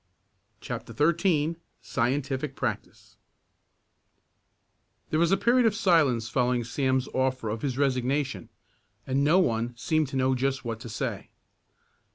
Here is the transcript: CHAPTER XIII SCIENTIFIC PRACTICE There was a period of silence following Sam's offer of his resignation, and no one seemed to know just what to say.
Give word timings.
CHAPTER 0.61 0.95
XIII 0.97 1.57
SCIENTIFIC 1.83 2.55
PRACTICE 2.55 3.17
There 5.11 5.19
was 5.19 5.31
a 5.31 5.37
period 5.37 5.67
of 5.67 5.75
silence 5.75 6.27
following 6.27 6.63
Sam's 6.63 7.07
offer 7.09 7.49
of 7.49 7.61
his 7.61 7.77
resignation, 7.77 8.49
and 9.05 9.23
no 9.23 9.37
one 9.37 9.75
seemed 9.77 10.07
to 10.07 10.15
know 10.17 10.33
just 10.33 10.65
what 10.65 10.79
to 10.79 10.89
say. 10.89 11.29